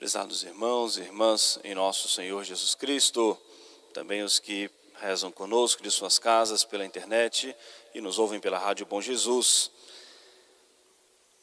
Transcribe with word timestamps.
Prezados 0.00 0.44
irmãos 0.44 0.96
e 0.96 1.02
irmãs 1.02 1.60
em 1.62 1.74
nosso 1.74 2.08
Senhor 2.08 2.42
Jesus 2.42 2.74
Cristo, 2.74 3.36
também 3.92 4.22
os 4.22 4.38
que 4.38 4.70
rezam 4.98 5.30
conosco 5.30 5.82
de 5.82 5.90
suas 5.90 6.18
casas 6.18 6.64
pela 6.64 6.86
internet 6.86 7.54
e 7.94 8.00
nos 8.00 8.18
ouvem 8.18 8.40
pela 8.40 8.56
Rádio 8.56 8.86
Bom 8.86 9.02
Jesus. 9.02 9.70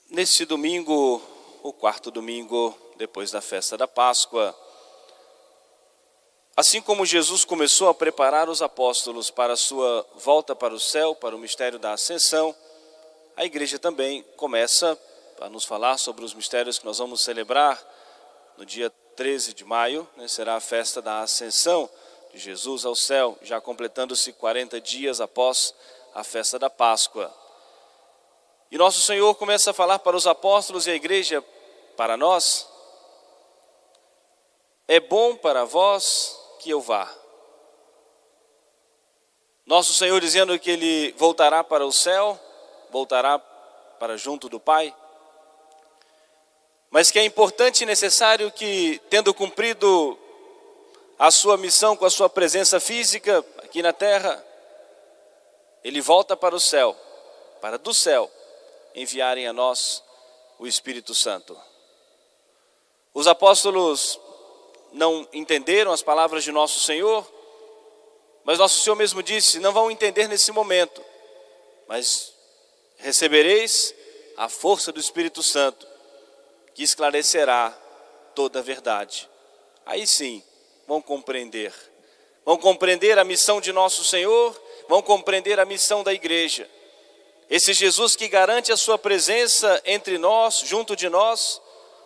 Nesse 0.09 0.43
domingo, 0.43 1.21
o 1.61 1.71
quarto 1.71 2.09
domingo 2.09 2.75
depois 2.95 3.29
da 3.29 3.41
festa 3.41 3.77
da 3.77 3.87
Páscoa, 3.87 4.57
assim 6.55 6.81
como 6.81 7.05
Jesus 7.05 7.45
começou 7.45 7.89
a 7.89 7.93
preparar 7.93 8.49
os 8.49 8.63
apóstolos 8.63 9.29
para 9.29 9.53
a 9.53 9.57
sua 9.57 10.03
volta 10.15 10.55
para 10.55 10.73
o 10.73 10.79
céu, 10.79 11.13
para 11.13 11.35
o 11.35 11.39
mistério 11.39 11.77
da 11.77 11.93
ascensão, 11.93 12.55
a 13.35 13.45
igreja 13.45 13.77
também 13.77 14.23
começa 14.35 14.99
a 15.41 15.47
nos 15.47 15.63
falar 15.63 15.99
sobre 15.99 16.25
os 16.25 16.33
mistérios 16.33 16.79
que 16.79 16.85
nós 16.85 16.97
vamos 16.97 17.23
celebrar 17.23 17.96
no 18.57 18.65
dia 18.65 18.89
13 19.15 19.53
de 19.53 19.63
maio, 19.63 20.07
né, 20.17 20.27
será 20.27 20.55
a 20.55 20.59
festa 20.59 21.01
da 21.01 21.21
ascensão 21.21 21.89
de 22.31 22.39
Jesus 22.39 22.85
ao 22.85 22.95
céu, 22.95 23.37
já 23.41 23.61
completando-se 23.61 24.33
40 24.33 24.81
dias 24.81 25.21
após 25.21 25.73
a 26.13 26.23
festa 26.23 26.57
da 26.57 26.69
Páscoa. 26.69 27.33
E 28.71 28.77
nosso 28.77 28.99
Senhor 29.01 29.33
começa 29.35 29.71
a 29.71 29.73
falar 29.73 29.99
para 29.99 30.17
os 30.17 30.27
apóstolos 30.27 30.87
e 30.87 30.91
a 30.91 30.95
igreja, 30.95 31.43
para 31.95 32.17
nós: 32.17 32.67
é 34.87 34.99
bom 34.99 35.35
para 35.35 35.63
vós 35.63 36.37
que 36.59 36.69
eu 36.69 36.81
vá. 36.81 37.13
Nosso 39.65 39.93
Senhor 39.93 40.19
dizendo 40.19 40.57
que 40.57 40.71
ele 40.71 41.11
voltará 41.13 41.63
para 41.63 41.85
o 41.85 41.91
céu, 41.91 42.39
voltará 42.89 43.37
para 43.99 44.17
junto 44.17 44.49
do 44.49 44.59
Pai 44.59 44.95
mas 46.97 47.11
que 47.11 47.19
é 47.19 47.23
importante 47.23 47.81
e 47.81 47.85
necessário 47.85 48.51
que, 48.51 48.99
tendo 49.07 49.31
cumprido 49.31 50.17
a 51.19 51.29
sua 51.29 51.55
missão 51.55 51.95
com 51.95 52.05
a 52.05 52.09
sua 52.09 52.27
presença 52.27 52.79
física 52.79 53.45
aqui 53.59 53.83
na 53.83 53.93
terra, 53.93 54.43
ele 55.83 56.01
volta 56.01 56.35
para 56.35 56.55
o 56.55 56.59
céu, 56.59 56.97
para 57.61 57.77
do 57.77 57.93
céu 57.93 58.31
enviarem 58.95 59.45
a 59.45 59.53
nós 59.53 60.03
o 60.57 60.65
Espírito 60.65 61.13
Santo. 61.13 61.55
Os 63.13 63.27
apóstolos 63.27 64.19
não 64.91 65.27
entenderam 65.31 65.91
as 65.91 66.01
palavras 66.01 66.43
de 66.43 66.51
nosso 66.51 66.79
Senhor, 66.79 67.31
mas 68.43 68.57
nosso 68.57 68.79
Senhor 68.79 68.95
mesmo 68.95 69.21
disse: 69.21 69.59
não 69.59 69.71
vão 69.71 69.91
entender 69.91 70.27
nesse 70.27 70.51
momento, 70.51 71.05
mas 71.87 72.33
recebereis 72.97 73.93
a 74.35 74.49
força 74.49 74.91
do 74.91 74.99
Espírito 74.99 75.43
Santo 75.43 75.86
que 76.77 76.83
esclarecerá 76.83 77.75
toda 78.35 78.59
a 78.59 78.61
verdade. 78.61 79.27
Aí 79.83 80.05
sim, 80.05 80.43
vão 80.87 81.01
compreender. 81.01 81.73
Vão 82.45 82.55
compreender 82.55 83.17
a 83.17 83.23
missão 83.23 83.59
de 83.59 83.73
nosso 83.73 84.03
Senhor, 84.03 84.55
vão 84.87 85.01
compreender 85.01 85.59
a 85.59 85.65
missão 85.65 86.03
da 86.03 86.13
igreja. 86.13 86.69
Esse 87.49 87.73
Jesus 87.73 88.15
que 88.15 88.27
garante 88.27 88.71
a 88.71 88.77
sua 88.77 88.95
presença 88.95 89.81
entre 89.85 90.19
nós, 90.19 90.59
junto 90.65 90.95
de 90.95 91.09
nós, 91.09 91.59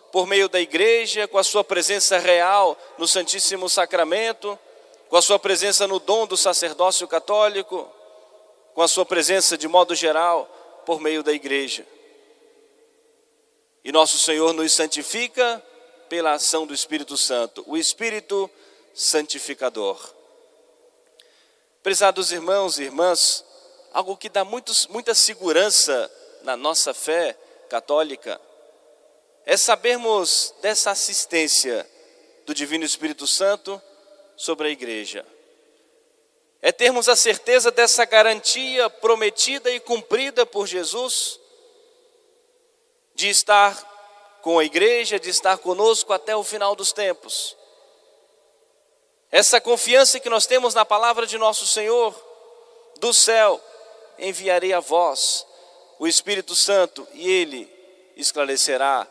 por 0.10 0.26
meio 0.26 0.48
da 0.48 0.62
igreja, 0.62 1.28
com 1.28 1.38
a 1.38 1.44
sua 1.44 1.66
presença 1.66 2.18
real 2.18 2.78
no 2.98 3.10
Santíssimo 3.10 3.68
Sacramento, 3.68 4.58
com 5.10 5.18
a 5.18 5.22
sua 5.22 5.38
presença 5.38 5.86
no 5.86 6.00
dom 6.00 6.26
do 6.26 6.38
sacerdócio 6.38 7.06
católico, 7.10 7.92
com 8.74 8.82
a 8.82 8.88
sua 8.88 9.06
presença 9.06 9.58
de 9.58 9.68
modo 9.68 9.94
geral 9.96 10.46
por 10.86 11.02
meio 11.02 11.22
da 11.24 11.34
igreja. 11.34 11.86
E 13.84 13.92
nosso 13.92 14.20
Senhor 14.20 14.54
nos 14.54 14.74
santifica 14.74 15.62
pela 16.08 16.34
ação 16.34 16.68
do 16.68 16.74
Espírito 16.74 17.18
Santo, 17.18 17.64
o 17.68 17.76
Espírito 17.76 18.50
santificador. 18.94 20.14
Prezados 21.82 22.32
irmãos 22.32 22.78
e 22.78 22.84
irmãs, 22.84 23.44
algo 23.92 24.16
que 24.16 24.30
dá 24.30 24.46
muitos, 24.46 24.86
muita 24.88 25.16
segurança 25.16 26.12
na 26.44 26.56
nossa 26.56 26.94
fé 26.94 27.36
católica 27.70 28.40
é 29.46 29.58
sabermos 29.58 30.54
dessa 30.62 30.92
assistência 30.92 31.90
do 32.46 32.54
Divino 32.54 32.86
Espírito 32.86 33.26
Santo 33.26 33.82
sobre 34.38 34.68
a 34.68 34.72
igreja. 34.72 35.26
É 36.62 36.72
termos 36.72 37.10
a 37.10 37.16
certeza 37.16 37.72
dessa 37.72 38.06
garantia 38.06 38.90
prometida 38.90 39.72
e 39.72 39.80
cumprida 39.80 40.46
por 40.46 40.68
Jesus 40.68 41.41
de 43.16 43.30
estar 43.30 44.40
com 44.42 44.60
a 44.60 44.64
igreja, 44.64 45.20
de 45.20 45.30
estar 45.30 45.58
conosco 45.58 46.14
até 46.14 46.36
o 46.36 46.44
final 46.44 46.76
dos 46.76 46.92
tempos. 46.92 47.56
Essa 49.32 49.62
confiança 49.62 50.20
que 50.20 50.30
nós 50.30 50.46
temos 50.46 50.74
na 50.74 50.84
palavra 50.84 51.26
de 51.26 51.38
nosso 51.38 51.66
Senhor, 51.66 52.14
do 53.00 53.14
céu, 53.14 53.62
enviarei 54.20 54.74
a 54.74 54.80
vós 54.80 55.46
o 55.98 56.08
Espírito 56.08 56.56
Santo 56.56 57.08
e 57.14 57.30
ele 57.30 57.72
esclarecerá 58.16 59.08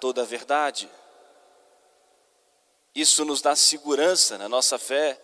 toda 0.00 0.22
a 0.22 0.24
verdade. 0.24 0.90
Isso 2.94 3.24
nos 3.24 3.40
dá 3.40 3.54
segurança 3.54 4.36
na 4.38 4.48
nossa 4.48 4.78
fé, 4.78 5.20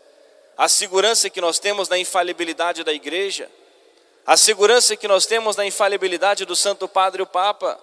a 0.57 0.69
segurança 0.69 1.29
que 1.29 1.41
nós 1.41 1.59
temos 1.59 1.89
na 1.89 1.99
infalibilidade 1.99 2.85
da 2.85 2.93
igreja, 2.93 3.51
a 4.25 4.37
segurança 4.37 4.97
que 4.97 5.09
nós 5.09 5.27
temos 5.27 5.57
na 5.57 5.67
infalibilidade 5.67 6.45
do 6.45 6.55
Santo 6.55 6.87
Padre 6.87 7.23
o 7.23 7.27
Papa 7.27 7.81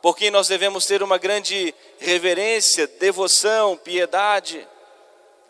por 0.00 0.16
quem 0.16 0.30
nós 0.30 0.48
devemos 0.48 0.86
ter 0.86 1.02
uma 1.02 1.18
grande 1.18 1.74
reverência, 1.98 2.86
devoção, 2.86 3.76
piedade, 3.76 4.66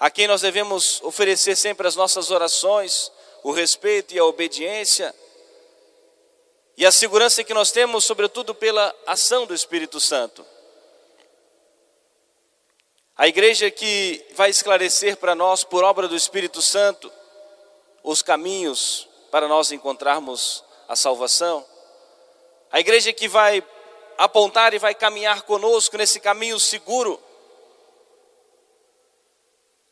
a 0.01 0.11
quem 0.11 0.27
nós 0.27 0.41
devemos 0.41 1.01
oferecer 1.03 1.57
sempre 1.57 1.87
as 1.87 1.97
nossas 1.97 2.31
orações, 2.31 3.13
o 3.43 3.53
respeito 3.53 4.15
e 4.15 4.19
a 4.19 4.25
obediência, 4.25 5.15
e 6.77 6.87
a 6.87 6.93
segurança 6.93 7.43
que 7.43 7.53
nós 7.53 7.73
temos, 7.73 8.05
sobretudo, 8.05 8.55
pela 8.55 8.95
ação 9.07 9.47
do 9.47 9.55
Espírito 9.55 10.01
Santo. 10.01 10.47
A 13.17 13.27
igreja 13.27 13.69
que 13.69 14.25
vai 14.35 14.49
esclarecer 14.49 15.17
para 15.17 15.35
nós, 15.35 15.65
por 15.65 15.83
obra 15.83 16.07
do 16.07 16.15
Espírito 16.15 16.63
Santo, 16.63 17.13
os 18.05 18.23
caminhos 18.23 19.09
para 19.31 19.49
nós 19.49 19.73
encontrarmos 19.73 20.63
a 20.87 20.95
salvação. 20.95 21.67
A 22.71 22.79
igreja 22.79 23.13
que 23.13 23.27
vai 23.27 23.61
apontar 24.19 24.75
e 24.75 24.81
vai 24.81 24.97
caminhar 24.97 25.43
conosco 25.43 25.97
nesse 25.97 26.19
caminho 26.19 26.59
seguro. 26.59 27.23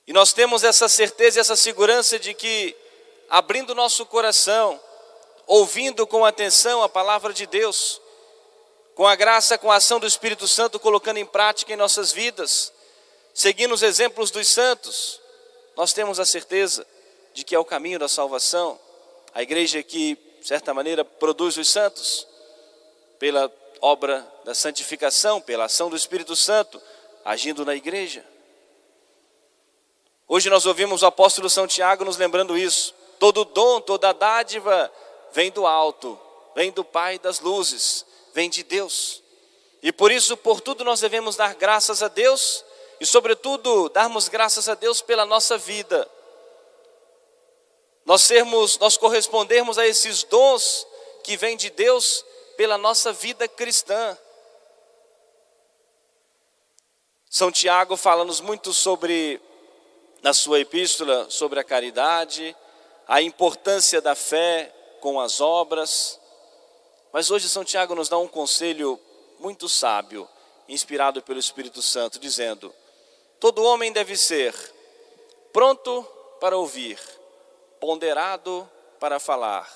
E 0.04 0.12
nós 0.12 0.32
temos 0.32 0.64
essa 0.64 0.88
certeza 0.88 1.38
e 1.38 1.40
essa 1.40 1.54
segurança 1.54 2.18
de 2.18 2.34
que, 2.34 2.76
abrindo 3.30 3.74
nosso 3.74 4.04
coração, 4.04 4.80
ouvindo 5.46 6.06
com 6.06 6.24
atenção 6.24 6.82
a 6.82 6.88
palavra 6.88 7.32
de 7.32 7.46
Deus, 7.46 8.00
com 8.96 9.06
a 9.06 9.14
graça, 9.14 9.56
com 9.56 9.70
a 9.70 9.76
ação 9.76 10.00
do 10.00 10.06
Espírito 10.06 10.48
Santo 10.48 10.80
colocando 10.80 11.18
em 11.18 11.26
prática 11.26 11.72
em 11.72 11.76
nossas 11.76 12.10
vidas, 12.10 12.72
seguindo 13.32 13.74
os 13.74 13.82
exemplos 13.82 14.32
dos 14.32 14.48
santos, 14.48 15.20
nós 15.76 15.92
temos 15.92 16.18
a 16.18 16.26
certeza 16.26 16.84
de 17.32 17.44
que 17.44 17.54
é 17.54 17.58
o 17.58 17.64
caminho 17.64 17.98
da 17.98 18.08
salvação. 18.08 18.80
A 19.34 19.42
igreja 19.42 19.82
que, 19.82 20.16
de 20.40 20.46
certa 20.46 20.72
maneira, 20.72 21.04
produz 21.04 21.56
os 21.58 21.68
santos 21.68 22.26
pela 23.18 23.52
obra 23.80 24.26
da 24.44 24.54
santificação, 24.54 25.40
pela 25.40 25.64
ação 25.64 25.90
do 25.90 25.96
Espírito 25.96 26.34
Santo, 26.34 26.80
agindo 27.24 27.64
na 27.64 27.74
igreja. 27.74 28.24
Hoje 30.28 30.50
nós 30.50 30.66
ouvimos 30.66 31.02
o 31.02 31.06
apóstolo 31.06 31.48
São 31.48 31.66
Tiago 31.66 32.04
nos 32.04 32.16
lembrando 32.16 32.58
isso. 32.58 32.94
Todo 33.18 33.44
dom, 33.44 33.80
toda 33.80 34.12
dádiva 34.12 34.92
vem 35.32 35.50
do 35.50 35.66
alto, 35.66 36.18
vem 36.54 36.72
do 36.72 36.84
Pai 36.84 37.18
das 37.18 37.40
luzes, 37.40 38.04
vem 38.34 38.50
de 38.50 38.62
Deus. 38.62 39.22
E 39.82 39.92
por 39.92 40.10
isso, 40.10 40.36
por 40.36 40.60
tudo, 40.60 40.84
nós 40.84 41.00
devemos 41.00 41.36
dar 41.36 41.54
graças 41.54 42.02
a 42.02 42.08
Deus 42.08 42.64
e, 43.00 43.06
sobretudo, 43.06 43.88
darmos 43.90 44.28
graças 44.28 44.68
a 44.68 44.74
Deus 44.74 45.00
pela 45.00 45.24
nossa 45.24 45.56
vida. 45.56 46.10
Nós 48.04 48.22
sermos, 48.22 48.78
nós 48.78 48.96
correspondermos 48.96 49.78
a 49.78 49.86
esses 49.86 50.22
dons 50.24 50.86
que 51.22 51.36
vêm 51.36 51.56
de 51.56 51.70
Deus 51.70 52.24
pela 52.56 52.78
nossa 52.78 53.12
vida 53.12 53.46
cristã. 53.46 54.16
São 57.28 57.52
Tiago 57.52 57.96
fala-nos 57.96 58.40
muito 58.40 58.72
sobre, 58.72 59.40
na 60.22 60.32
sua 60.32 60.60
epístola, 60.60 61.28
sobre 61.28 61.60
a 61.60 61.64
caridade, 61.64 62.56
a 63.06 63.20
importância 63.20 64.00
da 64.00 64.14
fé 64.14 64.72
com 65.00 65.20
as 65.20 65.40
obras. 65.40 66.18
Mas 67.12 67.30
hoje 67.30 67.48
São 67.48 67.64
Tiago 67.64 67.94
nos 67.94 68.08
dá 68.08 68.18
um 68.18 68.28
conselho 68.28 68.98
muito 69.38 69.68
sábio, 69.68 70.28
inspirado 70.68 71.22
pelo 71.22 71.38
Espírito 71.38 71.82
Santo, 71.82 72.18
dizendo: 72.18 72.74
todo 73.38 73.62
homem 73.62 73.92
deve 73.92 74.16
ser 74.16 74.54
pronto 75.52 76.02
para 76.40 76.56
ouvir, 76.56 76.98
ponderado 77.78 78.68
para 78.98 79.20
falar 79.20 79.70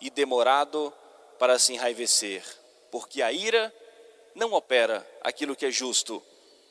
e 0.00 0.10
demorado 0.10 0.92
para 1.42 1.58
se 1.58 1.72
enraivecer, 1.72 2.40
porque 2.88 3.20
a 3.20 3.32
ira 3.32 3.74
não 4.32 4.52
opera 4.52 5.04
aquilo 5.20 5.56
que 5.56 5.66
é 5.66 5.72
justo, 5.72 6.22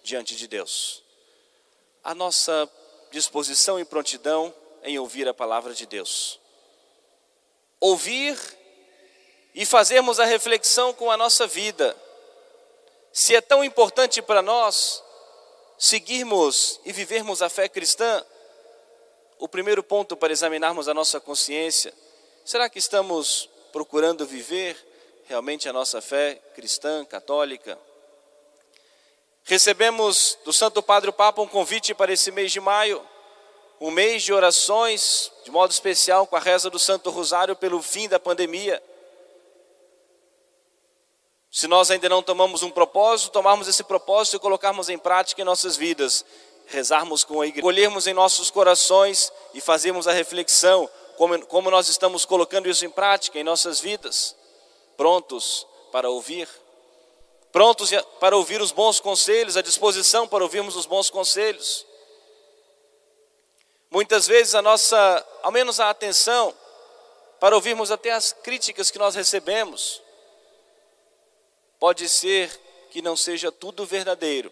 diante 0.02 0.34
de 0.34 0.48
Deus. 0.48 1.04
A 2.02 2.16
nossa 2.16 2.72
disposição 3.12 3.78
e 3.78 3.84
prontidão 3.84 4.56
em 4.82 4.98
ouvir 4.98 5.28
a 5.28 5.34
palavra 5.34 5.74
de 5.74 5.86
Deus. 5.86 6.40
Ouvir 7.82 8.40
e 9.54 9.66
fazermos 9.66 10.22
a 10.22 10.26
reflexão 10.26 10.94
com 10.94 11.12
a 11.12 11.18
nossa 11.18 11.46
vida. 11.46 11.94
Se 13.12 13.36
é 13.36 13.42
tão 13.42 13.66
importante 13.66 14.22
para 14.22 14.42
nós 14.42 15.04
seguirmos 15.78 16.80
e 16.86 16.94
vivermos 16.94 17.42
a 17.42 17.50
fé 17.50 17.68
cristã, 17.68 18.26
o 19.38 19.50
primeiro 19.50 19.84
ponto 19.84 20.16
para 20.16 20.32
examinarmos 20.32 20.88
a 20.88 20.94
nossa 20.94 21.20
consciência, 21.20 21.94
será 22.46 22.70
que 22.70 22.80
estamos 22.80 23.51
procurando 23.72 24.26
viver 24.26 24.78
realmente 25.26 25.68
a 25.70 25.74
nossa 25.74 26.02
fé 26.02 26.36
cristã, 26.54 27.06
católica? 27.06 27.78
Recebemos 29.44 30.38
do 30.46 30.54
Santo 30.54 30.84
Padre 30.84 31.12
Papa 31.12 31.42
um 31.42 31.48
convite 31.48 31.94
para 31.94 32.14
esse 32.14 32.32
mês 32.32 32.52
de 32.52 32.60
maio, 32.60 33.02
um 33.80 33.90
mês 33.90 34.24
de 34.24 34.32
orações, 34.32 35.32
de 35.44 35.52
modo 35.52 35.72
especial 35.72 36.28
com 36.28 36.36
a 36.36 36.40
reza 36.40 36.70
do 36.70 36.78
Santo 36.78 37.10
Rosário 37.10 37.56
pelo 37.56 37.82
fim 37.82 38.08
da 38.08 38.20
pandemia. 38.20 38.82
Se 41.52 41.68
nós 41.68 41.92
ainda 41.92 42.08
não 42.08 42.22
tomamos 42.22 42.64
um 42.64 42.70
propósito, 42.70 43.32
tomarmos 43.32 43.68
esse 43.68 43.84
propósito 43.84 44.38
e 44.38 44.40
colocarmos 44.40 44.88
em 44.88 44.98
prática 44.98 45.42
em 45.42 45.46
nossas 45.46 45.76
vidas, 45.76 46.24
rezarmos 46.68 47.24
com 47.24 47.42
a 47.42 47.48
igreja, 47.48 47.64
colhermos 47.64 48.08
em 48.08 48.14
nossos 48.14 48.50
corações 48.50 49.32
e 49.54 49.60
fazermos 49.60 50.08
a 50.08 50.14
reflexão 50.14 50.90
como, 51.22 51.46
como 51.46 51.70
nós 51.70 51.88
estamos 51.88 52.26
colocando 52.26 52.68
isso 52.68 52.84
em 52.84 52.90
prática 52.90 53.38
em 53.38 53.44
nossas 53.44 53.80
vidas, 53.80 54.36
prontos 54.98 55.68
para 55.92 56.10
ouvir, 56.10 56.50
prontos 57.52 57.92
para 58.20 58.36
ouvir 58.36 58.60
os 58.60 58.72
bons 58.72 59.00
conselhos, 59.00 59.56
à 59.56 59.62
disposição 59.62 60.28
para 60.28 60.44
ouvirmos 60.44 60.76
os 60.76 60.88
bons 60.88 61.12
conselhos. 61.12 61.86
Muitas 63.92 64.26
vezes 64.26 64.56
a 64.56 64.64
nossa, 64.64 65.28
ao 65.44 65.52
menos 65.52 65.80
a 65.80 65.92
atenção, 65.92 66.58
para 67.40 67.54
ouvirmos 67.54 67.92
até 67.92 68.10
as 68.10 68.34
críticas 68.34 68.90
que 68.90 68.98
nós 68.98 69.14
recebemos, 69.14 70.02
pode 71.80 72.10
ser 72.10 72.50
que 72.90 73.00
não 73.00 73.16
seja 73.16 73.52
tudo 73.52 73.86
verdadeiro, 73.86 74.52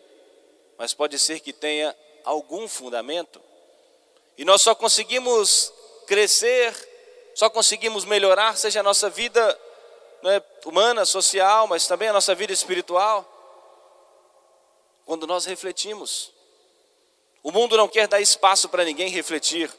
mas 0.78 0.94
pode 0.94 1.18
ser 1.18 1.40
que 1.40 1.52
tenha 1.52 1.98
algum 2.24 2.68
fundamento. 2.68 3.42
E 4.38 4.46
nós 4.46 4.62
só 4.62 4.76
conseguimos 4.76 5.74
crescer, 6.10 6.74
só 7.36 7.52
conseguimos 7.52 8.04
melhorar, 8.04 8.58
seja 8.58 8.80
a 8.80 8.84
nossa 8.84 9.12
vida 9.12 9.60
né, 10.24 10.42
humana, 10.66 11.06
social, 11.06 11.68
mas 11.68 11.86
também 11.86 12.10
a 12.10 12.14
nossa 12.14 12.34
vida 12.34 12.52
espiritual, 12.52 13.24
quando 15.06 15.28
nós 15.28 15.46
refletimos. 15.46 16.34
O 17.44 17.52
mundo 17.52 17.78
não 17.78 17.88
quer 17.88 18.08
dar 18.08 18.20
espaço 18.20 18.68
para 18.70 18.84
ninguém 18.84 19.10
refletir. 19.10 19.72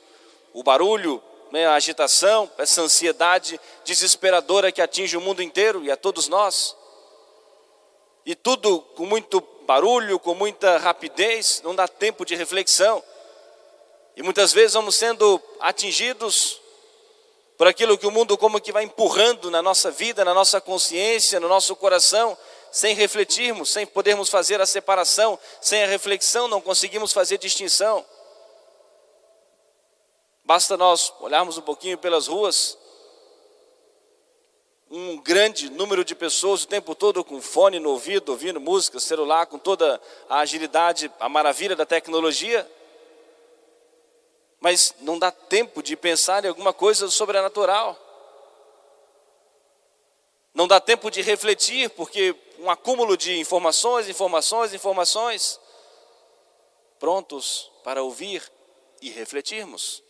O 0.53 0.62
barulho, 0.62 1.21
né, 1.50 1.67
a 1.67 1.75
agitação, 1.75 2.49
essa 2.59 2.81
ansiedade 2.81 3.61
desesperadora 3.85 4.71
que 4.71 4.81
atinge 4.81 5.17
o 5.17 5.21
mundo 5.21 5.43
inteiro 5.43 5.85
e 5.85 5.91
a 5.91 5.97
todos 5.97 6.29
nós. 6.29 6.77
E 8.25 8.37
tudo 8.37 8.81
com 8.94 9.05
muito 9.05 9.41
barulho, 9.67 10.21
com 10.21 10.35
muita 10.37 10.79
rapidez, 10.79 11.61
não 11.65 11.75
dá 11.75 11.88
tempo 11.88 12.25
de 12.25 12.37
reflexão. 12.37 13.03
E 14.20 14.22
muitas 14.22 14.52
vezes 14.52 14.75
vamos 14.75 14.96
sendo 14.96 15.40
atingidos 15.61 16.61
por 17.56 17.67
aquilo 17.67 17.96
que 17.96 18.06
o 18.06 18.11
mundo 18.11 18.37
como 18.37 18.61
que 18.61 18.70
vai 18.70 18.84
empurrando 18.84 19.50
na 19.50 19.62
nossa 19.62 19.90
vida, 19.90 20.26
na 20.26 20.34
nossa 20.34 20.61
consciência, 20.61 21.40
no 21.40 21.49
nosso 21.49 21.75
coração, 21.75 22.37
sem 22.70 22.94
refletirmos, 22.94 23.70
sem 23.70 23.87
podermos 23.87 24.28
fazer 24.28 24.61
a 24.61 24.67
separação, 24.67 25.38
sem 25.58 25.82
a 25.82 25.87
reflexão, 25.87 26.49
não 26.49 26.61
conseguimos 26.61 27.14
fazer 27.14 27.38
distinção. 27.38 28.05
Basta 30.44 30.76
nós 30.76 31.14
olharmos 31.20 31.56
um 31.56 31.62
pouquinho 31.62 31.96
pelas 31.96 32.26
ruas, 32.26 32.76
um 34.90 35.17
grande 35.17 35.70
número 35.70 36.05
de 36.05 36.14
pessoas 36.14 36.64
o 36.64 36.69
tempo 36.69 36.94
todo 36.94 37.25
com 37.25 37.40
fone 37.40 37.81
no 37.81 37.88
ouvido, 37.88 38.32
ouvindo 38.32 38.61
música, 38.61 39.00
celular, 39.00 39.46
com 39.46 39.58
toda 39.58 39.99
a 40.28 40.40
agilidade, 40.40 41.11
a 41.19 41.26
maravilha 41.26 41.75
da 41.75 41.87
tecnologia. 41.87 42.70
Mas 44.61 44.95
não 45.01 45.19
dá 45.19 45.33
tempo 45.33 45.83
de 45.83 45.97
pensar 45.97 46.45
em 46.45 46.49
alguma 46.49 46.73
coisa 46.73 47.11
sobrenatural. 47.11 47.99
Não 50.53 50.69
dá 50.69 50.79
tempo 50.79 51.11
de 51.11 51.23
refletir, 51.23 51.89
porque 51.91 52.37
um 52.59 52.69
acúmulo 52.69 53.17
de 53.17 53.39
informações, 53.39 54.09
informações, 54.09 54.75
informações, 54.75 55.59
prontos 56.99 57.71
para 57.83 58.03
ouvir 58.03 58.53
e 59.01 59.09
refletirmos. 59.09 60.03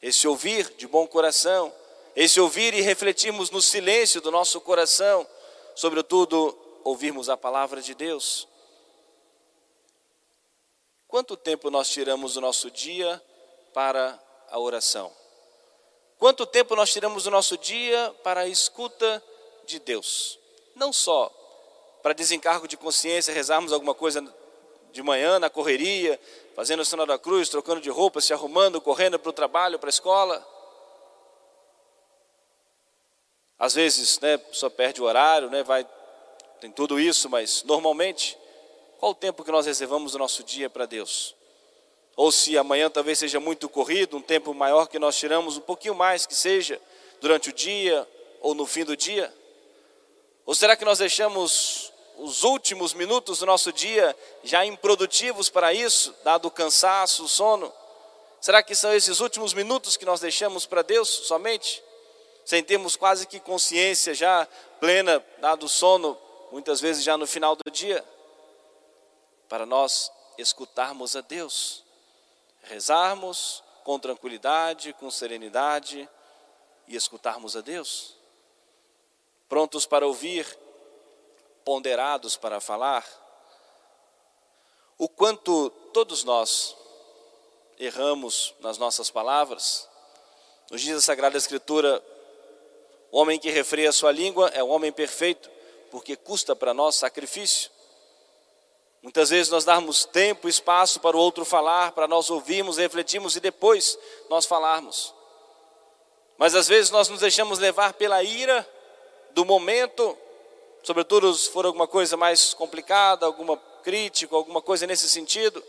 Esse 0.00 0.26
ouvir 0.26 0.72
de 0.74 0.86
bom 0.86 1.06
coração, 1.06 1.72
esse 2.16 2.40
ouvir 2.40 2.72
e 2.72 2.80
refletirmos 2.80 3.50
no 3.50 3.60
silêncio 3.60 4.22
do 4.22 4.30
nosso 4.30 4.60
coração, 4.60 5.26
sobretudo 5.74 6.58
ouvirmos 6.82 7.28
a 7.28 7.36
palavra 7.36 7.82
de 7.82 7.94
Deus. 7.94 8.48
Quanto 11.06 11.36
tempo 11.36 11.70
nós 11.70 11.90
tiramos 11.90 12.34
do 12.34 12.40
nosso 12.40 12.70
dia 12.70 13.22
para 13.72 14.18
a 14.50 14.58
oração? 14.58 15.12
Quanto 16.18 16.46
tempo 16.46 16.76
nós 16.76 16.92
tiramos 16.92 17.24
do 17.24 17.30
nosso 17.30 17.58
dia 17.58 18.14
para 18.22 18.42
a 18.42 18.48
escuta 18.48 19.22
de 19.66 19.78
Deus. 19.78 20.38
Não 20.74 20.92
só 20.92 21.30
para 22.02 22.12
desencargo 22.12 22.66
de 22.66 22.76
consciência, 22.76 23.32
rezarmos 23.32 23.72
alguma 23.72 23.94
coisa 23.94 24.22
de 24.92 25.02
manhã 25.02 25.38
na 25.38 25.48
correria, 25.48 26.20
fazendo 26.54 26.80
o 26.80 26.84
sinal 26.84 27.06
da 27.06 27.18
cruz, 27.18 27.48
trocando 27.48 27.80
de 27.80 27.88
roupa, 27.88 28.20
se 28.20 28.32
arrumando, 28.32 28.80
correndo 28.80 29.18
para 29.18 29.30
o 29.30 29.32
trabalho, 29.32 29.78
para 29.78 29.88
a 29.88 29.90
escola. 29.90 30.46
Às 33.58 33.74
vezes, 33.74 34.18
né, 34.20 34.40
só 34.50 34.68
perde 34.68 35.00
o 35.00 35.04
horário, 35.04 35.48
né, 35.48 35.62
vai, 35.62 35.86
tem 36.60 36.70
tudo 36.70 36.98
isso, 36.98 37.30
mas 37.30 37.62
normalmente, 37.62 38.36
qual 38.98 39.12
o 39.12 39.14
tempo 39.14 39.44
que 39.44 39.52
nós 39.52 39.66
reservamos 39.66 40.12
do 40.12 40.18
nosso 40.18 40.42
dia 40.42 40.68
para 40.68 40.84
Deus? 40.84 41.34
Ou 42.16 42.30
se 42.30 42.56
amanhã 42.58 42.90
talvez 42.90 43.18
seja 43.18 43.40
muito 43.40 43.68
corrido, 43.68 44.16
um 44.16 44.22
tempo 44.22 44.52
maior 44.52 44.86
que 44.86 44.98
nós 44.98 45.16
tiramos, 45.16 45.56
um 45.56 45.62
pouquinho 45.62 45.94
mais 45.94 46.26
que 46.26 46.34
seja, 46.34 46.80
durante 47.20 47.50
o 47.50 47.52
dia 47.52 48.06
ou 48.40 48.54
no 48.54 48.66
fim 48.66 48.84
do 48.84 48.96
dia? 48.96 49.32
Ou 50.44 50.54
será 50.54 50.76
que 50.76 50.84
nós 50.84 50.98
deixamos 50.98 51.92
os 52.18 52.42
últimos 52.42 52.92
minutos 52.92 53.38
do 53.38 53.46
nosso 53.46 53.72
dia 53.72 54.16
já 54.44 54.64
improdutivos 54.64 55.48
para 55.48 55.72
isso, 55.72 56.14
dado 56.22 56.48
o 56.48 56.50
cansaço, 56.50 57.24
o 57.24 57.28
sono? 57.28 57.72
Será 58.40 58.62
que 58.62 58.74
são 58.74 58.92
esses 58.92 59.20
últimos 59.20 59.54
minutos 59.54 59.96
que 59.96 60.04
nós 60.04 60.20
deixamos 60.20 60.66
para 60.66 60.82
Deus 60.82 61.08
somente? 61.08 61.82
Sem 62.44 62.62
termos 62.62 62.96
quase 62.96 63.26
que 63.26 63.38
consciência 63.38 64.14
já 64.14 64.46
plena, 64.80 65.24
dado 65.38 65.66
o 65.66 65.68
sono, 65.68 66.18
muitas 66.50 66.80
vezes 66.80 67.04
já 67.04 67.16
no 67.16 67.26
final 67.26 67.56
do 67.56 67.70
dia? 67.70 68.04
Para 69.48 69.64
nós 69.64 70.10
escutarmos 70.36 71.14
a 71.14 71.20
Deus, 71.20 71.84
rezarmos 72.62 73.62
com 73.84 73.98
tranquilidade, 73.98 74.92
com 74.94 75.10
serenidade 75.10 76.08
e 76.86 76.96
escutarmos 76.96 77.56
a 77.56 77.60
Deus 77.60 78.22
prontos 79.52 79.84
para 79.84 80.06
ouvir, 80.06 80.46
ponderados 81.62 82.38
para 82.38 82.58
falar, 82.58 83.06
o 84.96 85.06
quanto 85.06 85.68
todos 85.92 86.24
nós 86.24 86.74
erramos 87.78 88.54
nas 88.60 88.78
nossas 88.78 89.10
palavras. 89.10 89.86
Nos 90.70 90.80
dias 90.80 90.96
da 90.96 91.02
Sagrada 91.02 91.36
Escritura, 91.36 92.02
o 93.10 93.18
homem 93.18 93.38
que 93.38 93.50
refreia 93.50 93.90
a 93.90 93.92
sua 93.92 94.10
língua 94.10 94.48
é 94.54 94.62
o 94.62 94.68
homem 94.68 94.90
perfeito, 94.90 95.50
porque 95.90 96.16
custa 96.16 96.56
para 96.56 96.72
nós 96.72 96.96
sacrifício. 96.96 97.70
Muitas 99.02 99.30
vezes 99.30 99.50
nós 99.50 99.64
damos 99.64 100.04
tempo 100.04 100.48
espaço 100.48 101.00
para 101.00 101.16
o 101.16 101.20
outro 101.20 101.44
falar, 101.44 101.90
para 101.90 102.06
nós 102.06 102.30
ouvirmos, 102.30 102.78
refletirmos 102.78 103.34
e 103.34 103.40
depois 103.40 103.98
nós 104.30 104.46
falarmos. 104.46 105.12
Mas 106.38 106.54
às 106.54 106.68
vezes 106.68 106.90
nós 106.92 107.08
nos 107.08 107.20
deixamos 107.20 107.58
levar 107.58 107.94
pela 107.94 108.22
ira 108.22 108.66
do 109.32 109.44
momento, 109.44 110.16
sobretudo 110.84 111.34
se 111.34 111.50
for 111.50 111.66
alguma 111.66 111.88
coisa 111.88 112.16
mais 112.16 112.54
complicada, 112.54 113.26
alguma 113.26 113.56
crítica, 113.82 114.36
alguma 114.36 114.62
coisa 114.62 114.86
nesse 114.86 115.08
sentido, 115.08 115.62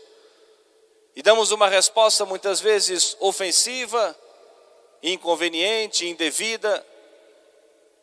e 1.16 1.22
damos 1.22 1.50
uma 1.50 1.68
resposta 1.68 2.24
muitas 2.24 2.60
vezes 2.60 3.16
ofensiva, 3.18 4.16
inconveniente, 5.02 6.06
indevida, 6.06 6.86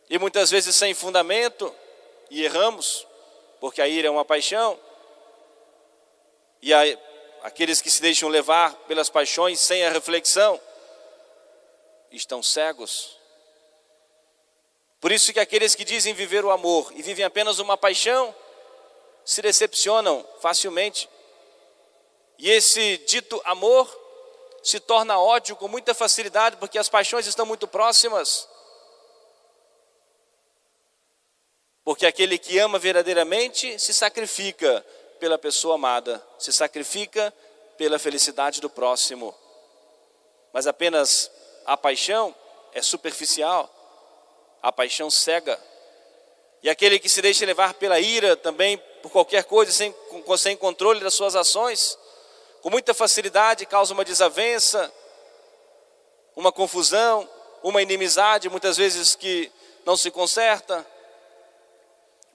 e 0.09 0.19
muitas 0.19 0.51
vezes 0.51 0.75
sem 0.75 0.93
fundamento, 0.93 1.73
e 2.29 2.43
erramos, 2.43 3.07
porque 3.61 3.81
a 3.81 3.87
ira 3.87 4.09
é 4.09 4.11
uma 4.11 4.25
paixão, 4.25 4.77
e 6.61 6.73
a, 6.73 6.81
aqueles 7.43 7.81
que 7.81 7.89
se 7.89 8.01
deixam 8.01 8.29
levar 8.29 8.73
pelas 8.87 9.09
paixões 9.09 9.59
sem 9.59 9.85
a 9.85 9.89
reflexão, 9.89 10.59
estão 12.11 12.43
cegos 12.43 13.21
por 15.01 15.11
isso 15.11 15.33
que 15.33 15.39
aqueles 15.39 15.73
que 15.73 15.83
dizem 15.83 16.13
viver 16.13 16.45
o 16.45 16.51
amor 16.51 16.93
e 16.95 17.01
vivem 17.01 17.25
apenas 17.25 17.57
uma 17.57 17.75
paixão, 17.75 18.33
se 19.25 19.41
decepcionam 19.41 20.25
facilmente, 20.39 21.09
E 22.37 22.49
esse 22.49 22.97
dito 22.99 23.39
amor 23.45 23.87
se 24.63 24.79
torna 24.79 25.19
ódio 25.19 25.55
com 25.55 25.67
muita 25.67 25.93
facilidade, 25.93 26.57
porque 26.57 26.77
as 26.79 26.89
paixões 26.89 27.27
estão 27.27 27.45
muito 27.45 27.67
próximas. 27.67 28.47
Porque 31.83 32.05
aquele 32.05 32.39
que 32.39 32.57
ama 32.57 32.79
verdadeiramente 32.79 33.77
se 33.79 33.93
sacrifica 33.93 34.85
pela 35.21 35.37
pessoa 35.37 35.75
amada, 35.75 36.19
se 36.39 36.51
sacrifica 36.51 37.31
pela 37.77 37.99
felicidade 37.99 38.59
do 38.59 38.67
próximo. 38.67 39.35
Mas 40.51 40.65
apenas 40.65 41.29
a 41.63 41.77
paixão 41.77 42.33
é 42.73 42.81
superficial, 42.81 43.69
a 44.63 44.71
paixão 44.71 45.11
cega. 45.11 45.61
E 46.63 46.71
aquele 46.71 46.97
que 46.97 47.07
se 47.07 47.21
deixa 47.21 47.45
levar 47.45 47.75
pela 47.75 47.99
ira 47.99 48.35
também, 48.35 48.79
por 49.03 49.11
qualquer 49.11 49.43
coisa, 49.43 49.71
sem, 49.71 49.93
sem 50.39 50.57
controle 50.57 50.99
das 51.01 51.13
suas 51.13 51.35
ações, 51.35 51.99
com 52.63 52.71
muita 52.71 52.91
facilidade 52.91 53.67
causa 53.67 53.93
uma 53.93 54.03
desavença, 54.03 54.91
uma 56.35 56.51
confusão, 56.51 57.29
uma 57.61 57.79
inimizade, 57.79 58.49
muitas 58.49 58.75
vezes 58.75 59.13
que 59.13 59.51
não 59.85 59.95
se 59.95 60.09
conserta, 60.09 60.83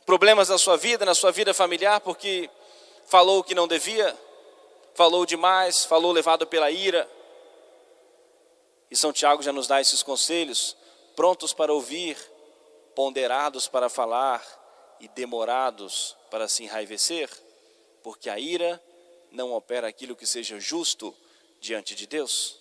problemas 0.04 0.48
na 0.48 0.56
sua 0.56 0.76
vida, 0.76 1.04
na 1.04 1.16
sua 1.16 1.32
vida 1.32 1.52
familiar, 1.52 2.00
porque 2.00 2.48
falou 3.06 3.40
o 3.40 3.44
que 3.44 3.54
não 3.54 3.68
devia, 3.68 4.16
falou 4.94 5.24
demais, 5.24 5.84
falou 5.84 6.12
levado 6.12 6.46
pela 6.46 6.70
ira. 6.70 7.08
E 8.90 8.96
São 8.96 9.12
Tiago 9.12 9.42
já 9.42 9.52
nos 9.52 9.66
dá 9.66 9.80
esses 9.80 10.02
conselhos, 10.02 10.76
prontos 11.14 11.52
para 11.52 11.72
ouvir, 11.72 12.16
ponderados 12.94 13.68
para 13.68 13.88
falar 13.88 14.44
e 15.00 15.08
demorados 15.08 16.16
para 16.30 16.48
se 16.48 16.64
enraivecer, 16.64 17.30
porque 18.02 18.30
a 18.30 18.38
ira 18.38 18.82
não 19.30 19.52
opera 19.52 19.88
aquilo 19.88 20.16
que 20.16 20.26
seja 20.26 20.58
justo 20.58 21.14
diante 21.60 21.94
de 21.94 22.06
Deus. 22.06 22.58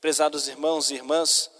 Prezados 0.00 0.48
irmãos 0.48 0.90
e 0.90 0.94
irmãs, 0.94 1.50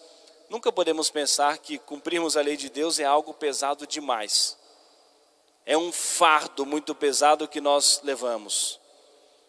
nunca 0.51 0.71
podemos 0.71 1.11
pensar 1.11 1.59
que 1.59 1.79
cumprirmos 1.79 2.37
a 2.37 2.43
lei 2.43 2.57
de 2.57 2.69
Deus 2.69 2.99
é 2.99 3.05
algo 3.05 3.33
pesado 3.35 3.87
demais. 3.87 4.57
É 5.67 5.77
um 5.77 5.91
fardo 5.93 6.67
muito 6.67 6.95
pesado 6.95 7.49
que 7.49 7.61
nós 7.61 8.01
levamos. 8.03 8.79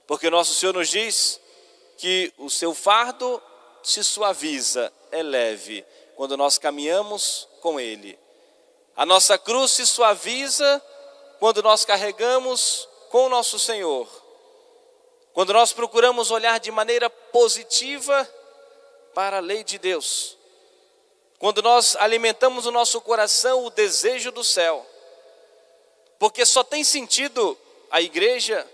Porque 0.07 0.29
nosso 0.29 0.53
Senhor 0.53 0.73
nos 0.73 0.89
diz 0.89 1.39
que 1.97 2.31
o 2.37 2.49
seu 2.49 2.73
fardo 2.73 3.41
se 3.83 4.03
suaviza, 4.03 4.91
é 5.11 5.21
leve, 5.21 5.85
quando 6.15 6.37
nós 6.37 6.57
caminhamos 6.57 7.47
com 7.61 7.79
Ele. 7.79 8.17
A 8.95 9.05
nossa 9.05 9.37
cruz 9.37 9.71
se 9.71 9.85
suaviza 9.85 10.81
quando 11.39 11.61
nós 11.61 11.83
carregamos 11.83 12.87
com 13.09 13.25
o 13.25 13.29
nosso 13.29 13.59
Senhor. 13.59 14.07
Quando 15.33 15.51
nós 15.51 15.73
procuramos 15.73 16.31
olhar 16.31 16.59
de 16.59 16.71
maneira 16.71 17.09
positiva 17.09 18.27
para 19.13 19.37
a 19.37 19.41
lei 19.41 19.63
de 19.63 19.77
Deus. 19.77 20.37
Quando 21.37 21.61
nós 21.61 21.95
alimentamos 21.97 22.65
no 22.65 22.71
nosso 22.71 23.01
coração 23.01 23.65
o 23.65 23.69
desejo 23.69 24.31
do 24.31 24.43
céu. 24.43 24.85
Porque 26.25 26.43
só 26.43 26.63
tem 26.63 26.83
sentido 26.83 27.55
a 27.91 28.01
igreja, 28.01 28.67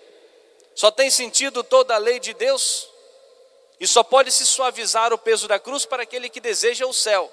só 0.74 0.90
tem 0.90 1.12
sentido 1.12 1.66
toda 1.66 1.94
a 1.94 1.98
lei 1.98 2.18
de 2.18 2.34
Deus 2.34 2.88
e 3.78 3.86
só 3.86 4.04
pode 4.04 4.32
se 4.32 4.46
suavizar 4.46 5.12
o 5.12 5.18
peso 5.18 5.50
da 5.50 5.60
cruz 5.60 5.84
para 5.84 6.04
aquele 6.04 6.30
que 6.30 6.40
deseja 6.40 6.86
o 6.88 6.94
céu. 6.94 7.30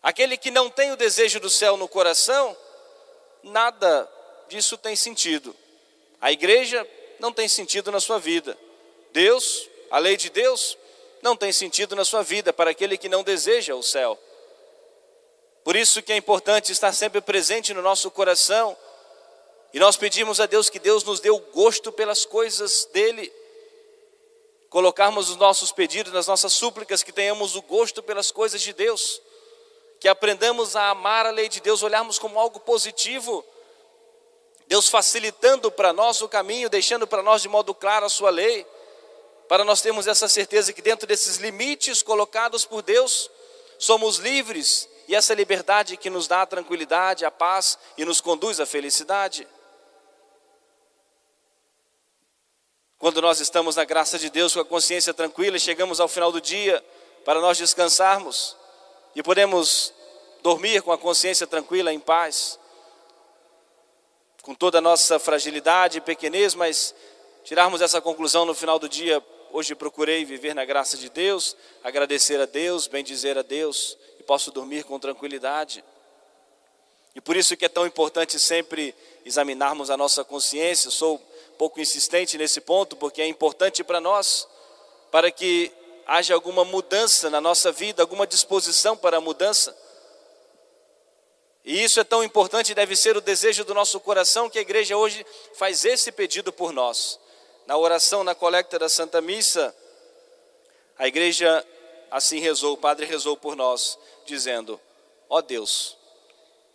Aquele 0.00 0.36
que 0.36 0.48
não 0.48 0.70
tem 0.70 0.92
o 0.92 0.96
desejo 0.96 1.40
do 1.40 1.50
céu 1.50 1.76
no 1.76 1.88
coração, 1.88 2.56
nada 3.42 4.08
disso 4.48 4.78
tem 4.78 4.94
sentido. 4.94 5.52
A 6.20 6.30
igreja 6.30 6.88
não 7.18 7.32
tem 7.32 7.48
sentido 7.48 7.90
na 7.90 7.98
sua 7.98 8.20
vida. 8.20 8.56
Deus, 9.12 9.68
a 9.90 9.98
lei 9.98 10.16
de 10.16 10.30
Deus, 10.30 10.78
não 11.20 11.34
tem 11.34 11.52
sentido 11.52 11.96
na 11.96 12.04
sua 12.04 12.22
vida 12.22 12.52
para 12.52 12.70
aquele 12.70 12.96
que 12.96 13.08
não 13.08 13.24
deseja 13.24 13.74
o 13.74 13.82
céu. 13.82 14.16
Por 15.64 15.76
isso 15.76 16.02
que 16.02 16.12
é 16.12 16.16
importante 16.16 16.72
estar 16.72 16.92
sempre 16.92 17.20
presente 17.20 17.74
no 17.74 17.82
nosso 17.82 18.10
coração. 18.10 18.76
E 19.72 19.78
nós 19.78 19.96
pedimos 19.96 20.40
a 20.40 20.46
Deus 20.46 20.70
que 20.70 20.78
Deus 20.78 21.04
nos 21.04 21.20
dê 21.20 21.30
o 21.30 21.38
gosto 21.38 21.92
pelas 21.92 22.24
coisas 22.24 22.88
dele. 22.92 23.32
Colocarmos 24.68 25.28
os 25.28 25.36
nossos 25.36 25.70
pedidos, 25.70 26.12
nas 26.12 26.26
nossas 26.26 26.52
súplicas, 26.52 27.02
que 27.02 27.12
tenhamos 27.12 27.56
o 27.56 27.62
gosto 27.62 28.02
pelas 28.02 28.30
coisas 28.30 28.62
de 28.62 28.72
Deus, 28.72 29.20
que 29.98 30.08
aprendamos 30.08 30.76
a 30.76 30.90
amar 30.90 31.26
a 31.26 31.30
lei 31.30 31.48
de 31.48 31.60
Deus, 31.60 31.82
olharmos 31.82 32.18
como 32.18 32.38
algo 32.38 32.60
positivo, 32.60 33.44
Deus 34.66 34.88
facilitando 34.88 35.70
para 35.70 35.92
nós 35.92 36.22
o 36.22 36.28
caminho, 36.28 36.70
deixando 36.70 37.04
para 37.04 37.22
nós 37.22 37.42
de 37.42 37.48
modo 37.48 37.74
claro 37.74 38.06
a 38.06 38.08
sua 38.08 38.30
lei, 38.30 38.64
para 39.48 39.64
nós 39.64 39.82
termos 39.82 40.06
essa 40.06 40.28
certeza 40.28 40.72
que 40.72 40.80
dentro 40.80 41.08
desses 41.08 41.38
limites 41.38 42.02
colocados 42.02 42.64
por 42.64 42.80
Deus, 42.82 43.28
somos 43.76 44.18
livres 44.18 44.88
e 45.10 45.14
essa 45.16 45.34
liberdade 45.34 45.96
que 45.96 46.08
nos 46.08 46.28
dá 46.28 46.42
a 46.42 46.46
tranquilidade, 46.46 47.24
a 47.24 47.32
paz 47.32 47.76
e 47.98 48.04
nos 48.04 48.20
conduz 48.20 48.60
à 48.60 48.64
felicidade. 48.64 49.44
Quando 52.96 53.20
nós 53.20 53.40
estamos 53.40 53.74
na 53.74 53.84
graça 53.84 54.20
de 54.20 54.30
Deus 54.30 54.54
com 54.54 54.60
a 54.60 54.64
consciência 54.64 55.12
tranquila 55.12 55.56
e 55.56 55.60
chegamos 55.60 55.98
ao 55.98 56.06
final 56.06 56.30
do 56.30 56.40
dia 56.40 56.80
para 57.24 57.40
nós 57.40 57.58
descansarmos 57.58 58.56
e 59.12 59.20
podemos 59.20 59.92
dormir 60.44 60.80
com 60.80 60.92
a 60.92 60.98
consciência 60.98 61.44
tranquila, 61.44 61.92
em 61.92 61.98
paz, 61.98 62.56
com 64.42 64.54
toda 64.54 64.78
a 64.78 64.80
nossa 64.80 65.18
fragilidade 65.18 65.98
e 65.98 66.00
pequenez, 66.00 66.54
mas 66.54 66.94
tirarmos 67.42 67.80
essa 67.80 68.00
conclusão 68.00 68.44
no 68.44 68.54
final 68.54 68.78
do 68.78 68.88
dia. 68.88 69.20
Hoje 69.50 69.74
procurei 69.74 70.24
viver 70.24 70.54
na 70.54 70.64
graça 70.64 70.96
de 70.96 71.10
Deus, 71.10 71.56
agradecer 71.82 72.40
a 72.40 72.46
Deus, 72.46 72.86
bendizer 72.86 73.36
a 73.36 73.42
Deus 73.42 73.98
posso 74.30 74.52
dormir 74.52 74.84
com 74.84 74.96
tranquilidade. 74.96 75.82
E 77.16 77.20
por 77.20 77.34
isso 77.34 77.56
que 77.56 77.64
é 77.64 77.68
tão 77.68 77.84
importante 77.84 78.38
sempre 78.38 78.94
examinarmos 79.24 79.90
a 79.90 79.96
nossa 79.96 80.22
consciência. 80.22 80.88
Sou 80.88 81.18
pouco 81.58 81.80
insistente 81.80 82.38
nesse 82.38 82.60
ponto, 82.60 82.94
porque 82.94 83.20
é 83.20 83.26
importante 83.26 83.82
para 83.82 84.00
nós, 84.00 84.46
para 85.10 85.32
que 85.32 85.72
haja 86.06 86.32
alguma 86.32 86.64
mudança 86.64 87.28
na 87.28 87.40
nossa 87.40 87.72
vida, 87.72 88.04
alguma 88.04 88.24
disposição 88.24 88.96
para 88.96 89.16
a 89.16 89.20
mudança. 89.20 89.76
E 91.64 91.82
isso 91.82 91.98
é 91.98 92.04
tão 92.04 92.22
importante, 92.22 92.72
deve 92.72 92.94
ser 92.94 93.16
o 93.16 93.20
desejo 93.20 93.64
do 93.64 93.74
nosso 93.74 93.98
coração, 93.98 94.48
que 94.48 94.60
a 94.60 94.62
igreja 94.62 94.96
hoje 94.96 95.26
faz 95.54 95.84
esse 95.84 96.12
pedido 96.12 96.52
por 96.52 96.72
nós. 96.72 97.18
Na 97.66 97.76
oração, 97.76 98.22
na 98.22 98.36
coleta 98.36 98.78
da 98.78 98.88
Santa 98.88 99.20
Missa, 99.20 99.74
a 100.96 101.08
igreja 101.08 101.66
assim 102.10 102.38
rezou, 102.38 102.74
o 102.74 102.78
Padre 102.78 103.06
rezou 103.06 103.36
por 103.36 103.56
nós, 103.56 103.98
dizendo: 104.24 104.80
Ó 105.28 105.38
oh 105.38 105.42
Deus, 105.42 105.96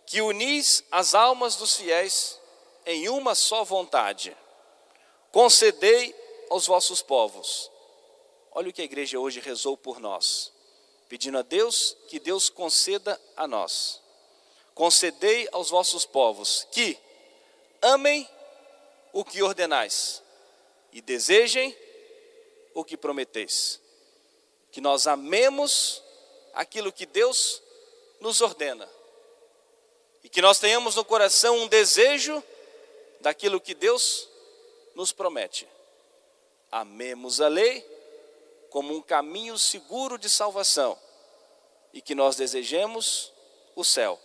que 0.06 0.20
unis 0.20 0.84
as 0.90 1.14
almas 1.14 1.56
dos 1.56 1.76
fiéis 1.76 2.40
em 2.84 3.08
uma 3.08 3.34
só 3.34 3.64
vontade 3.64 4.36
concedei 5.36 6.14
aos 6.48 6.66
vossos 6.66 7.02
povos. 7.02 7.70
Olha 8.52 8.70
o 8.70 8.72
que 8.72 8.80
a 8.80 8.86
igreja 8.86 9.20
hoje 9.20 9.38
rezou 9.38 9.76
por 9.76 10.00
nós, 10.00 10.50
pedindo 11.10 11.36
a 11.36 11.42
Deus 11.42 11.94
que 12.08 12.18
Deus 12.18 12.48
conceda 12.48 13.20
a 13.36 13.46
nós. 13.46 14.00
Concedei 14.74 15.46
aos 15.52 15.68
vossos 15.68 16.06
povos 16.06 16.66
que 16.72 16.98
amem 17.82 18.26
o 19.12 19.22
que 19.26 19.42
ordenais 19.42 20.22
e 20.90 21.02
desejem 21.02 21.76
o 22.72 22.82
que 22.82 22.96
prometeis. 22.96 23.78
Que 24.76 24.80
nós 24.82 25.06
amemos 25.06 26.02
aquilo 26.52 26.92
que 26.92 27.06
Deus 27.06 27.62
nos 28.20 28.42
ordena. 28.42 28.86
E 30.22 30.28
que 30.28 30.42
nós 30.42 30.58
tenhamos 30.58 30.94
no 30.94 31.02
coração 31.02 31.56
um 31.56 31.66
desejo 31.66 32.44
daquilo 33.22 33.58
que 33.58 33.74
Deus 33.74 34.28
nos 34.94 35.12
promete. 35.12 35.66
Amemos 36.70 37.40
a 37.40 37.48
lei 37.48 37.80
como 38.68 38.94
um 38.94 39.00
caminho 39.00 39.56
seguro 39.56 40.18
de 40.18 40.28
salvação 40.28 40.98
e 41.94 42.02
que 42.02 42.14
nós 42.14 42.36
desejemos 42.36 43.32
o 43.74 43.82
céu. 43.82 44.20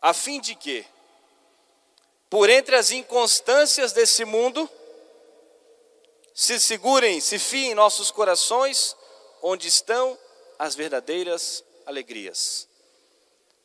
A 0.00 0.14
fim 0.14 0.40
de 0.40 0.54
que, 0.54 0.86
por 2.30 2.48
entre 2.48 2.76
as 2.76 2.90
inconstâncias 2.92 3.92
desse 3.92 4.24
mundo, 4.24 4.70
se 6.38 6.60
segurem, 6.60 7.20
se 7.20 7.36
fiem 7.36 7.74
nossos 7.74 8.12
corações 8.12 8.94
onde 9.42 9.66
estão 9.66 10.16
as 10.56 10.76
verdadeiras 10.76 11.64
alegrias. 11.84 12.68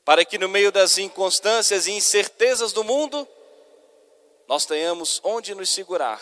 Para 0.03 0.25
que 0.25 0.39
no 0.39 0.49
meio 0.49 0.71
das 0.71 0.97
inconstâncias 0.97 1.85
e 1.85 1.91
incertezas 1.91 2.73
do 2.73 2.83
mundo, 2.83 3.27
nós 4.47 4.65
tenhamos 4.65 5.21
onde 5.23 5.53
nos 5.53 5.69
segurar, 5.69 6.19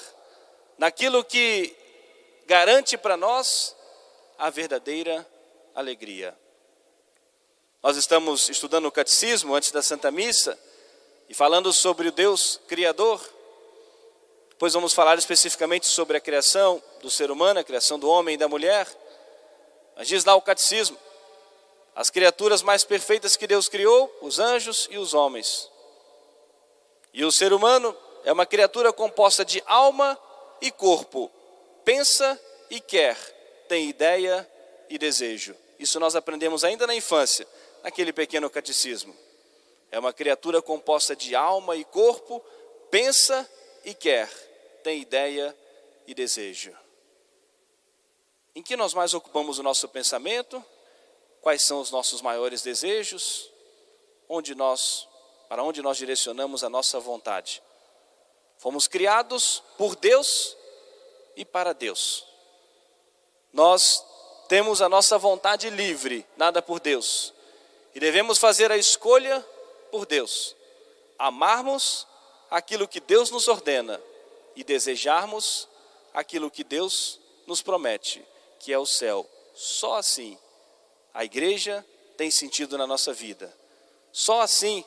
naquilo 0.78 1.24
que 1.24 1.74
garante 2.46 2.98
para 2.98 3.16
nós 3.16 3.74
a 4.38 4.50
verdadeira 4.50 5.26
alegria. 5.74 6.38
Nós 7.82 7.96
estamos 7.96 8.50
estudando 8.50 8.88
o 8.88 8.92
catecismo 8.92 9.56
antes 9.56 9.72
da 9.72 9.82
Santa 9.82 10.12
Missa 10.12 10.60
E 11.30 11.34
falando 11.34 11.72
sobre 11.72 12.10
o 12.10 12.12
Deus 12.12 12.60
Criador, 12.68 13.22
depois 14.62 14.76
vamos 14.76 14.94
falar 14.94 15.18
especificamente 15.18 15.88
sobre 15.88 16.18
a 16.18 16.20
criação 16.20 16.80
do 17.02 17.10
ser 17.10 17.32
humano, 17.32 17.60
a 17.60 17.64
criação 17.64 17.98
do 17.98 18.08
homem 18.08 18.36
e 18.36 18.38
da 18.38 18.48
mulher. 18.48 18.88
Mas 19.96 20.08
diz 20.08 20.24
lá 20.24 20.36
o 20.36 20.42
catecismo: 20.42 20.96
as 21.96 22.12
criaturas 22.12 22.62
mais 22.62 22.84
perfeitas 22.84 23.36
que 23.36 23.48
Deus 23.48 23.68
criou, 23.68 24.16
os 24.22 24.38
anjos 24.38 24.88
e 24.92 25.00
os 25.00 25.16
homens. 25.16 25.68
E 27.12 27.26
o 27.26 27.32
ser 27.32 27.54
humano 27.54 27.98
é 28.24 28.32
uma 28.32 28.46
criatura 28.46 28.94
composta 28.94 29.44
de 29.44 29.64
alma 29.66 30.16
e 30.62 30.70
corpo, 30.70 31.32
pensa 31.84 32.40
e 32.70 32.80
quer, 32.80 33.18
tem 33.68 33.90
ideia 33.90 34.48
e 34.92 35.00
desejo. 35.00 35.56
Isso 35.80 36.00
nós 36.00 36.16
aprendemos 36.16 36.64
ainda 36.64 36.86
na 36.86 36.94
infância, 36.94 37.48
naquele 37.82 38.14
pequeno 38.14 38.48
catecismo. 38.48 39.18
É 39.92 39.98
uma 39.98 40.14
criatura 40.14 40.62
composta 40.62 41.16
de 41.16 41.36
alma 41.36 41.76
e 41.76 41.84
corpo, 41.84 42.40
pensa 42.92 43.50
e 43.84 43.96
quer, 43.96 44.30
tem 44.82 45.02
ideia 45.02 45.56
e 46.06 46.14
desejo. 46.14 46.76
Em 48.54 48.62
que 48.62 48.76
nós 48.76 48.94
mais 48.94 49.14
ocupamos 49.14 49.60
o 49.60 49.64
nosso 49.64 49.88
pensamento? 49.88 50.64
Quais 51.42 51.62
são 51.62 51.80
os 51.80 51.90
nossos 51.90 52.22
maiores 52.22 52.62
desejos? 52.62 53.50
Onde 54.28 54.54
nós, 54.54 55.08
para 55.48 55.64
onde 55.64 55.82
nós 55.82 55.98
direcionamos 55.98 56.64
a 56.64 56.70
nossa 56.70 57.00
vontade? 57.00 57.64
Fomos 58.58 58.88
criados 58.88 59.64
por 59.78 59.96
Deus 59.96 60.56
e 61.36 61.46
para 61.46 61.74
Deus. 61.74 62.26
Nós 63.54 64.06
temos 64.48 64.82
a 64.82 64.90
nossa 64.90 65.18
vontade 65.18 65.70
livre, 65.70 66.26
nada 66.36 66.62
por 66.62 66.80
Deus. 66.80 67.34
E 67.96 68.00
devemos 68.00 68.38
fazer 68.38 68.72
a 68.72 68.78
escolha 68.78 69.40
por 69.90 70.06
Deus. 70.06 70.56
Amarmos 71.18 72.06
aquilo 72.50 72.88
que 72.88 73.00
Deus 73.00 73.32
nos 73.32 73.48
ordena 73.48 74.02
e 74.56 74.64
desejarmos 74.64 75.68
aquilo 76.14 76.52
que 76.52 76.64
Deus 76.64 77.20
nos 77.48 77.62
promete, 77.62 78.26
que 78.60 78.72
é 78.72 78.78
o 78.78 78.86
céu. 78.86 79.28
Só 79.54 79.98
assim 79.98 80.38
a 81.14 81.26
igreja 81.26 81.86
tem 82.18 82.32
sentido 82.32 82.78
na 82.78 82.88
nossa 82.88 83.14
vida. 83.14 83.54
Só 84.12 84.42
assim 84.42 84.84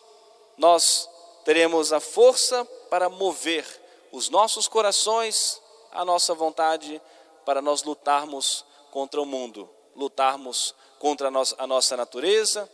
nós 0.57 1.09
teremos 1.45 1.93
a 1.93 2.01
força 2.01 2.65
para 2.89 3.09
mover 3.09 3.67
os 4.13 4.29
nossos 4.29 4.69
corações, 4.69 5.61
a 5.93 6.05
nossa 6.05 6.35
vontade, 6.35 7.01
para 7.45 7.61
nós 7.61 7.83
lutarmos 7.83 8.65
contra 8.91 9.21
o 9.21 9.27
mundo, 9.27 9.69
lutarmos 9.95 10.75
contra 10.99 11.29
a 11.59 11.67
nossa 11.67 11.97
natureza, 11.97 12.71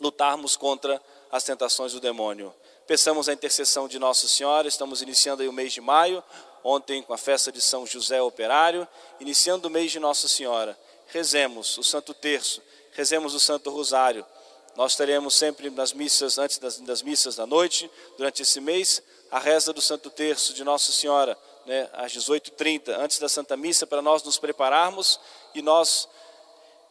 lutarmos 0.00 0.56
contra 0.56 1.00
as 1.30 1.44
tentações 1.44 1.92
do 1.92 2.00
demônio. 2.00 2.52
Peçamos 2.86 3.28
a 3.28 3.32
intercessão 3.32 3.86
de 3.86 3.98
Nossa 3.98 4.26
Senhora, 4.26 4.66
estamos 4.66 5.02
iniciando 5.02 5.48
o 5.48 5.52
mês 5.52 5.72
de 5.72 5.80
maio, 5.80 6.22
ontem 6.64 7.00
com 7.00 7.14
a 7.14 7.18
festa 7.18 7.52
de 7.52 7.60
São 7.60 7.86
José 7.86 8.20
Operário, 8.20 8.86
iniciando 9.20 9.68
o 9.68 9.70
mês 9.70 9.92
de 9.92 10.00
Nossa 10.00 10.26
Senhora. 10.26 10.76
Rezemos 11.06 11.78
o 11.78 11.84
Santo 11.84 12.12
Terço, 12.12 12.60
rezemos 12.92 13.34
o 13.34 13.40
Santo 13.40 13.70
Rosário. 13.70 14.26
Nós 14.74 14.96
teremos 14.96 15.34
sempre 15.34 15.70
nas 15.70 15.92
missas, 15.92 16.38
antes 16.38 16.58
das, 16.58 16.78
das 16.78 17.02
missas 17.02 17.36
da 17.36 17.46
noite, 17.46 17.88
durante 18.16 18.42
esse 18.42 18.60
mês, 18.60 19.00
a 19.30 19.38
reza 19.38 19.72
do 19.72 19.80
Santo 19.80 20.10
Terço 20.10 20.52
de 20.52 20.64
Nossa 20.64 20.90
Senhora, 20.90 21.38
né, 21.64 21.88
às 21.92 22.12
18h30, 22.12 22.88
antes 22.98 23.20
da 23.20 23.28
Santa 23.28 23.56
Missa, 23.56 23.86
para 23.86 24.02
nós 24.02 24.24
nos 24.24 24.38
prepararmos 24.38 25.20
e 25.54 25.62
nós 25.62 26.08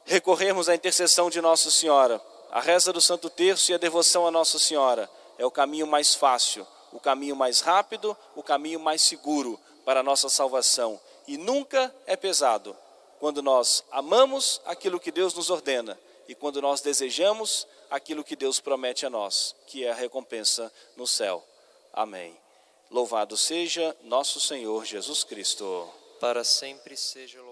recorrermos 0.06 0.70
à 0.70 0.76
intercessão 0.76 1.30
de 1.30 1.42
Nossa 1.42 1.70
Senhora. 1.70 2.22
A 2.50 2.62
reza 2.62 2.94
do 2.94 3.02
Santo 3.02 3.30
Terço 3.30 3.72
e 3.72 3.74
a 3.74 3.78
devoção 3.78 4.26
a 4.26 4.32
Nossa 4.32 4.58
Senhora 4.58 5.10
é 5.42 5.46
o 5.46 5.50
caminho 5.50 5.88
mais 5.88 6.14
fácil, 6.14 6.68
o 6.92 7.00
caminho 7.00 7.36
mais 7.36 7.62
rápido, 7.62 8.16
o 8.36 8.44
caminho 8.44 8.80
mais 8.80 9.02
seguro 9.02 9.60
para 9.84 10.02
a 10.02 10.04
nossa 10.04 10.30
salvação. 10.30 11.02
E 11.28 11.36
nunca 11.36 11.92
é 12.06 12.16
pesado 12.16 12.78
quando 13.20 13.42
nós 13.42 13.84
amamos 13.90 14.62
aquilo 14.66 15.00
que 15.00 15.12
Deus 15.12 15.34
nos 15.34 15.50
ordena 15.50 16.00
e 16.28 16.36
quando 16.36 16.62
nós 16.62 16.82
desejamos 16.82 17.66
aquilo 17.90 18.24
que 18.24 18.36
Deus 18.36 18.60
promete 18.60 19.04
a 19.04 19.10
nós, 19.10 19.56
que 19.66 19.84
é 19.84 19.90
a 19.90 19.96
recompensa 19.96 20.72
no 20.96 21.08
céu. 21.08 21.44
Amém. 21.92 22.38
Louvado 22.92 23.36
seja 23.36 23.98
nosso 24.04 24.40
Senhor 24.40 24.86
Jesus 24.86 25.24
Cristo. 25.24 25.90
Para 26.20 26.44
sempre 26.44 26.96
seja 26.96 27.40
louvado. 27.40 27.51